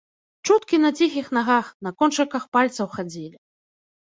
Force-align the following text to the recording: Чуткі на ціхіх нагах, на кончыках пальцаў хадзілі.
Чуткі 0.49 0.79
на 0.85 0.89
ціхіх 1.01 1.29
нагах, 1.39 1.69
на 1.89 1.93
кончыках 2.01 2.49
пальцаў 2.59 2.91
хадзілі. 2.97 3.37